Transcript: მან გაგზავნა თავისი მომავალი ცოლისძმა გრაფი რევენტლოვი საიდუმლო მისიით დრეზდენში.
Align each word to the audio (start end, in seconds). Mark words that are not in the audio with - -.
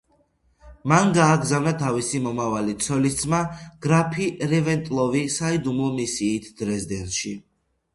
მან 0.93 1.11
გაგზავნა 1.17 1.73
თავისი 1.83 2.23
მომავალი 2.29 2.75
ცოლისძმა 2.87 3.43
გრაფი 3.87 4.29
რევენტლოვი 4.57 5.27
საიდუმლო 5.39 5.97
მისიით 6.05 6.55
დრეზდენში. 6.61 7.41